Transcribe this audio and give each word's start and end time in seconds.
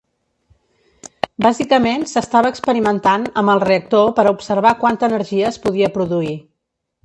Bàsicament 1.45 2.05
s'estava 2.13 2.51
experimentant 2.55 3.27
amb 3.43 3.55
el 3.55 3.63
reactor 3.67 4.11
per 4.21 4.27
a 4.27 4.35
observar 4.39 4.75
quanta 4.83 5.13
energia 5.15 5.49
es 5.55 5.65
podia 5.69 5.95
produir. 6.01 6.37